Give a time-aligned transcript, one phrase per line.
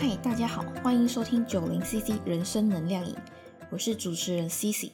[0.00, 3.12] 嗨，大家好，欢迎收听九零 CC 人生能量饮，
[3.68, 4.92] 我是主持人 CC。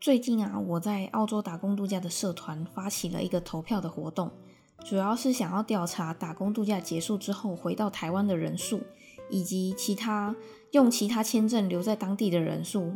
[0.00, 4.32] 最近啊，我在澳洲打工度假的社团发起了一个投票的活动，
[4.84, 8.80] 主要是想要调查打工度假结束之后回到台湾的人数，
[9.30, 10.34] 以及其他
[10.72, 12.94] 用其他签证留在当地的人数，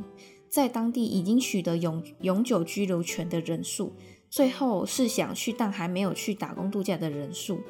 [0.50, 3.94] 在当地已经取得永永久居留权的人数，
[4.28, 7.60] 最后是想去但还没有去打工度假的人数。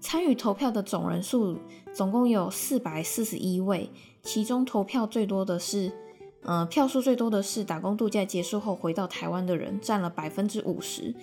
[0.00, 1.58] 参与投票的总人数
[1.92, 3.90] 总共有四百四十一位，
[4.22, 5.92] 其中投票最多的是，
[6.42, 11.14] 呃，票数最多的是打工度假结束后回到台湾的人，占了百分之五十。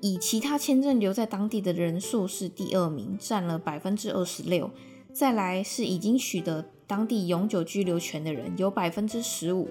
[0.00, 4.70] 以其他签证留在当地的人数是第二名，占了百分之二十六。
[5.12, 9.68] 再来是已经取得当地永久居留权的人，有百分之十五。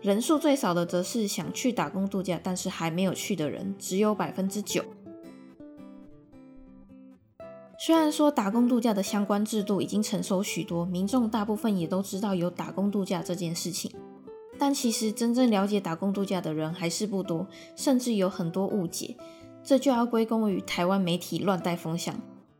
[0.00, 4.82] 人数最少的则是想去打工度假但是还没有去的人，只有百分之九。
[7.82, 13.90] 虽然说打工度假的相关制度已经成熟许多，民众大部分也都知道有打工度假这件事情，
[14.58, 19.16] 但其实真正了解打工度假的人还是不多，甚至有很多误解。
[19.64, 22.14] 这就要归功于台湾媒体乱带风向，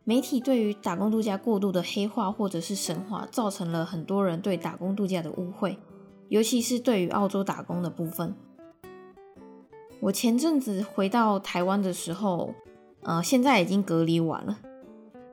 [0.05, 5.77] 媒体对于打工度假过度的黑化或者是神话，造成了很多人对打工度假的误会，
[6.29, 8.35] 尤其是对于澳洲打工的部分。
[9.99, 12.55] 我前阵子回到台湾的时候，
[13.03, 14.57] 呃，现在已经隔离完了。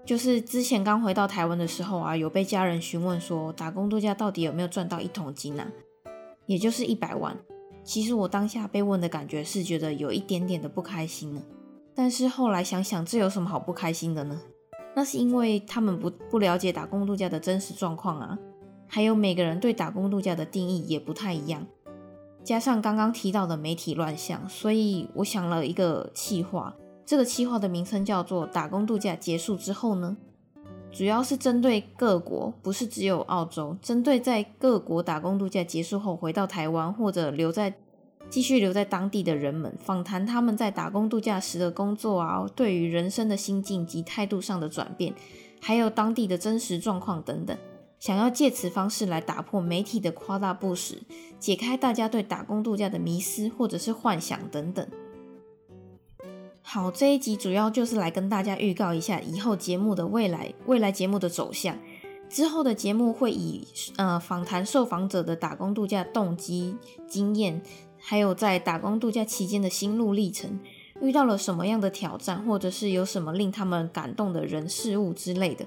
[0.08, 5.66] 就是之前刚回到台湾的时候啊，有被家人询问说打工度假到底有没有赚到一桶金呢？
[6.46, 7.36] 也就是一百万。
[7.84, 11.42] 其实我当下被问的感觉是觉得有一点点的不开心呢。
[11.94, 14.40] 但是后来想想，这有什么好不开心的呢？
[14.96, 18.38] 那是因为他们不不了解打工度假的真实状况啊，
[18.86, 21.66] 还有每个人对打工度假的定义也不太一样。
[22.42, 26.74] 加上刚刚提到的媒体乱象，所以我想了一个气话。
[27.08, 30.18] 这个计划的名称叫做“打工度假结束之后呢”，
[30.92, 37.72] 主要是针对各国，不是只有澳洲，针对在各国打工度假结束后回到台湾或者留在
[38.28, 45.14] 继续留在当地的人们，访谈他们在打工度假时的工作啊，对于人生的心境及态度上的转变，
[45.62, 47.56] 还有当地的真实状况等等，
[47.98, 50.98] 想要借此方式来打破媒体的夸大不实，
[51.38, 54.86] 解开大家对打工度假的迷思或者是幻想等等。
[56.70, 61.74] 好，这一集主要就是来跟大家预告一下以后节目的未来，未来节目的走向。
[62.28, 67.62] 之后的节目会以呃访谈受访者的打工度假动机、经验，
[67.98, 70.60] 还有在打工度假期间的心路历程，
[71.00, 75.64] 遇到了什么样的挑战，或者是有什么令他们感动的人事物之类的。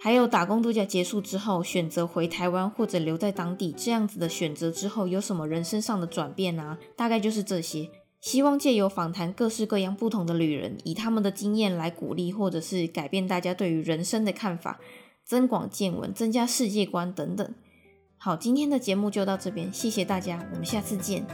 [0.00, 6.76] 还有打工度假结束之后，选择回台湾或者留在当地这样子的选择之后，有什么人生上的转变啊？
[6.96, 7.88] 大概就是这些。
[8.24, 14.80] 希望借由访谈各式各样不同的旅人，以他们的经验来鼓励或者是改变大家对于人生的看法，
[15.26, 17.54] 增广见闻，增加世界观等等。
[18.16, 21.26] 好，今天的节目就到这边，谢谢大家，我们下次见。